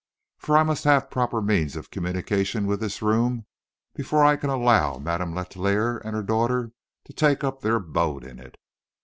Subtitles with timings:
[0.39, 3.45] For I must have proper means of communication with this room
[3.93, 6.71] before I can allow Madame Letellier and her daughter
[7.05, 8.57] to take up their abode in it.